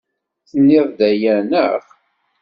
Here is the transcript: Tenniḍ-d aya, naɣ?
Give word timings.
Tenniḍ-d 0.49 0.99
aya, 1.09 1.35
naɣ? 1.49 1.79